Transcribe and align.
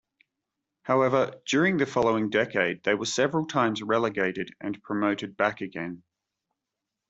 However, 0.81 1.39
during 1.45 1.77
the 1.77 1.85
following 1.85 2.31
decade 2.31 2.81
they 2.81 2.95
were 2.95 3.05
several 3.05 3.45
times 3.45 3.83
relegated 3.83 4.49
and 4.59 4.81
promoted 4.81 5.37
back 5.37 5.61
again. 5.61 6.01